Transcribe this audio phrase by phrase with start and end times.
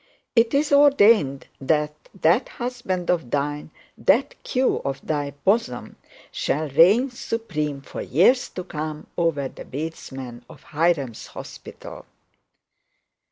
[0.35, 5.95] 'Tis ordained that the husband of thine, that Q of thy bosom,
[6.31, 12.07] shall reign supreme for some years to come over the bedesmen of Hiram's hospital.